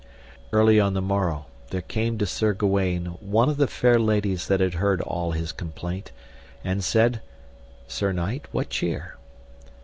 [0.51, 4.59] Early on the morrow there came to Sir Gawaine one of the four ladies that
[4.59, 6.11] had heard all his complaint,
[6.63, 7.21] and said,
[7.87, 9.17] Sir knight, what cheer?